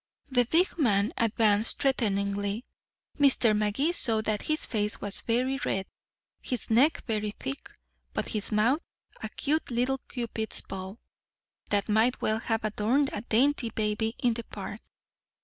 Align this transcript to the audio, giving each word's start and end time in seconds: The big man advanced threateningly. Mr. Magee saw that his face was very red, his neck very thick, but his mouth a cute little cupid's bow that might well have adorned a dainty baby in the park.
The 0.31 0.45
big 0.45 0.79
man 0.79 1.13
advanced 1.15 1.79
threateningly. 1.79 2.65
Mr. 3.19 3.55
Magee 3.55 3.91
saw 3.91 4.19
that 4.21 4.41
his 4.41 4.65
face 4.65 4.99
was 4.99 5.21
very 5.21 5.59
red, 5.63 5.85
his 6.41 6.71
neck 6.71 7.03
very 7.05 7.35
thick, 7.39 7.69
but 8.11 8.29
his 8.29 8.51
mouth 8.51 8.79
a 9.21 9.29
cute 9.29 9.69
little 9.69 9.99
cupid's 10.07 10.63
bow 10.63 10.97
that 11.69 11.87
might 11.87 12.19
well 12.19 12.39
have 12.39 12.65
adorned 12.65 13.11
a 13.13 13.21
dainty 13.21 13.69
baby 13.69 14.15
in 14.17 14.33
the 14.33 14.43
park. 14.45 14.81